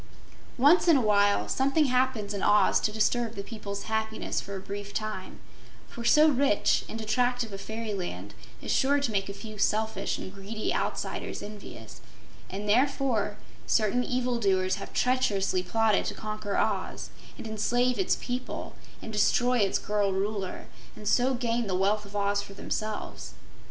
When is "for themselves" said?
22.41-23.35